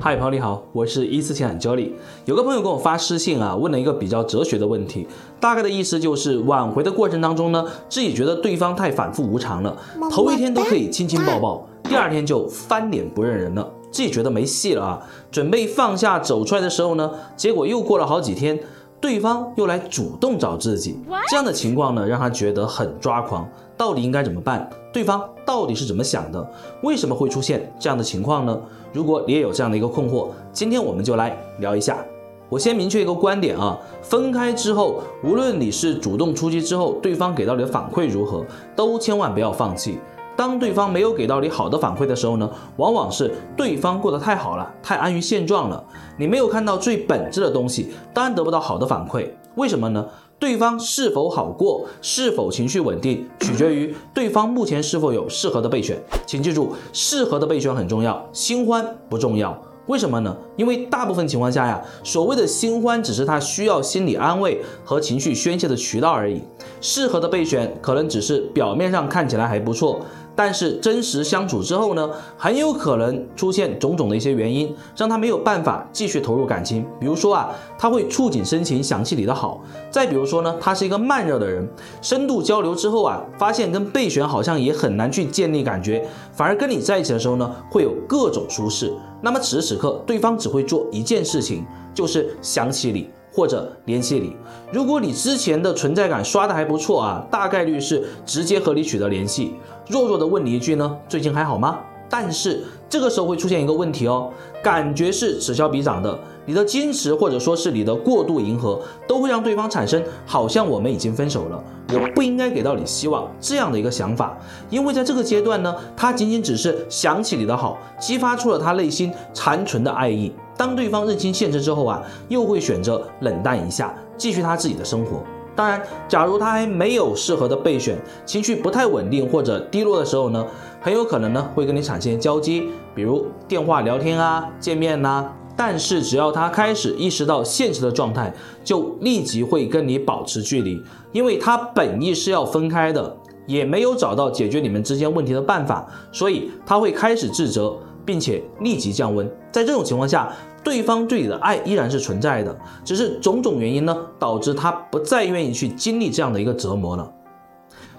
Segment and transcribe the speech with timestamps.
[0.00, 1.90] 嗨，朋友你好，我是一次情感教练。
[2.24, 5.04] 有个朋友给我发私信啊，问了一个比较哲学的问题，
[5.40, 9.76] 大概的意思就是挽回的过程当中呢，自己觉得对方太反复无常了，
[10.08, 18.60] 头一天都可以亲亲抱抱，第二天就翻脸不认人了，自己觉得没戏了啊，准备放下走出来的时候呢，结果又过了好几天，
[19.00, 20.98] 对方又来主动找自己，
[21.28, 24.68] 这样的情况呢，让他觉得很抓狂，到底应该怎么办？
[24.92, 26.50] 对方到底是怎么想的？
[26.82, 28.60] 为什么会出现这样的情况呢？
[28.92, 32.04] 如果你也有这样的一个困惑，今天我们就来聊一下。
[32.48, 38.44] 我先明确一个观点啊，分开之后，无论你是主动出击之后，对方给到你的反馈如何，
[38.74, 39.98] 都千万不要放弃。
[40.38, 45.82] 当对方没有给到你好的反馈的时候呢，往往是对方过得太好了，太安于现状了，
[46.16, 49.28] 你没有看到最本质的东西，当然得不到好的反馈。
[49.56, 50.06] 为什么呢？
[50.38, 56.00] 对方是否好过，是否情绪稳定，取决于对方目前是否有适合的备选。
[56.24, 59.60] 请记住，适合的备选很重要，新欢不重要。
[59.86, 60.36] 为什么呢？
[60.56, 66.40] 因为大部分情况下呀，所谓的新欢只是他需要心理安慰和情绪宣泄的渠道而已。
[66.80, 70.02] 适合的备选可能只是表面上看起来还不错。
[70.38, 76.86] 但是真实相处之后呢，很有可能出现种种的一些原因，让他没有办法继续投入感情。
[77.00, 81.68] 比如说啊，他会触景生情，想起你的好；再比如说呢，他是一个慢热的人，
[82.00, 88.94] 深度交流之后啊，发现跟备选好像也很难去建立感觉，反而跟你在一起的时候呢，会有各种舒适。
[89.20, 93.10] 那么此时此刻，对方只会做一件事情，就是想起你。
[93.30, 94.34] 或者联系你，
[94.72, 99.54] 如果你之前的存在感刷的还不错啊，大概率是直接和你取得联系。
[99.88, 101.78] 弱弱的问你一句呢，最近还好吗？
[102.10, 104.30] 但是这个时候会出现一个问题哦，
[104.62, 106.18] 感觉是此消彼长的。
[106.46, 114.36] 你的矜持或者说是你的过度迎合，都会让对方产生好像我们已经分手了，我不应该给到你希望这样的一个想法。
[114.70, 120.32] 因为在这个阶段呢，他仅仅只是想起你的好，激发出了他内心残存的爱意。
[120.56, 125.22] 当对方认清现实之后啊，又会选择冷淡一下，继续他自己的生活。
[125.58, 130.46] 当然，假如他还没有适合的备选，情绪不太稳定或者低落的时候呢，
[130.80, 132.62] 很有可能呢会跟你产生交接，
[132.94, 135.32] 比如电话聊天啊、见面呐。
[135.56, 138.32] 但是只要他开始意识到现实的状态，
[138.62, 140.80] 就立即会跟你保持距离，
[141.10, 143.16] 因为他本意是要分开的，
[143.48, 149.28] 也没有找到解决你们之间问题的办法，所以他会开始自责，并且立即降温。
[149.50, 150.32] 在这种情况下，
[150.68, 157.10] 对方对你的爱依然是存在的，只是种种原因呢，导致他不再愿意去经历这样的一个折磨了。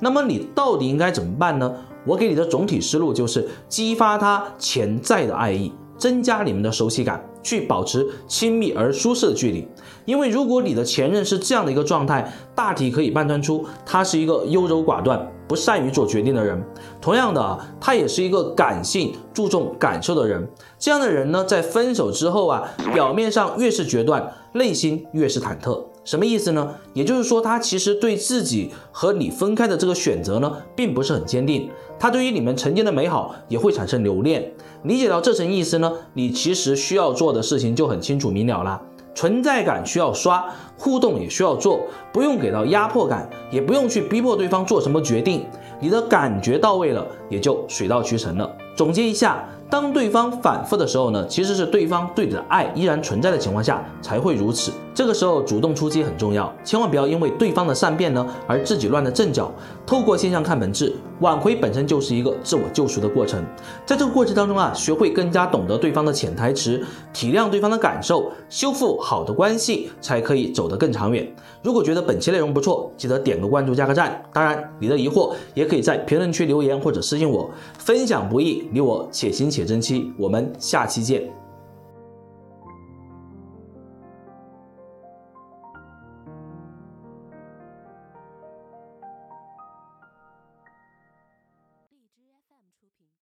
[0.00, 1.72] 那么你到底应该怎么办呢？
[2.04, 9.66] 我给你的总体思路就是激发他潜在的爱意，增加你们的熟悉感，去保持亲密而舒适的距离。
[10.04, 15.32] 因为如果你的前任是这样的一个状态，大体可以判断出他是一个优柔寡断。
[15.48, 16.60] 不善于做决定的人，
[17.00, 20.44] 同样的，他也是一个感性、注重感受的人。
[20.76, 25.84] 这样的人呢，在分手之后啊，表面上越是决断，内心越是忐忑。
[26.06, 26.76] 什么意思呢？
[26.94, 31.68] 也就是说，他其实对自己和你分开的这个选择呢，并不是很坚定。
[31.98, 34.52] 他对于你们曾经的美好也会产生留恋。
[34.84, 38.80] 理解到这层意思呢，你其实需要做的事情就很清楚明了了。
[39.16, 40.44] 存在感需要刷，
[40.78, 41.80] 互动也需要做，
[42.12, 45.44] 不用给到压迫感，也不用去逼迫对方做什么决定，
[45.80, 48.48] 你的感觉到位了，也就水到渠成了。
[48.76, 49.44] 总结一下。
[49.68, 54.70] 当对方反复的时候呢，其实是对方对你的爱依然存在的情况下才会如此。
[54.94, 59.52] 这个时候主动出击很重要，千万不要因为对方的善变呢而自己乱了阵脚。
[59.84, 63.44] 透过现象看本质，挽回本身就是一个自我救赎的过程。
[63.84, 71.30] 在这个过程当中啊，学会更加懂得对方的潜台词，体谅对方的感受，修复好的关系，才可以走得更长远。
[71.62, 74.22] 如果觉得本期内容不错，记得点个关注，加个赞。
[74.32, 77.50] 当然，你的疑惑也可以在评论区留言或者私信我。
[77.78, 80.12] 分享不易，你我且行且珍惜。
[80.18, 81.45] 我们下期见。